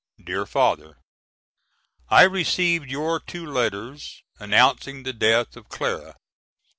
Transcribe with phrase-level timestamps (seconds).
[0.23, 0.97] DEAR FATHER:
[2.09, 6.15] I received your two letters announcing the death of Clara.